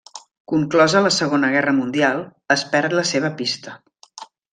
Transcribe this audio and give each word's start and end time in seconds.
Conclosa 0.51 1.01
la 1.07 1.11
Segona 1.17 1.49
Guerra 1.55 1.73
Mundial, 1.79 2.23
es 2.57 2.63
perd 2.75 2.97
la 3.01 3.05
seva 3.11 3.31
pista. 3.43 3.77